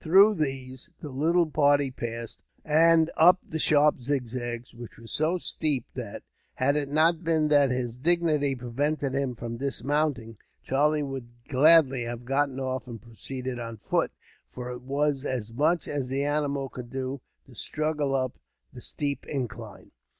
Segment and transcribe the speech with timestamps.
[0.03, 5.85] Through these the little party passed, and up the sharp zigzags, which were so steep
[5.93, 6.23] that,
[6.55, 12.25] had it not been that his dignity prevented him from dismounting, Charlie would gladly have
[12.25, 14.11] got off and proceeded on foot;
[14.51, 18.39] for it was as much as the animal could do, to struggle up
[18.73, 19.91] the steep incline.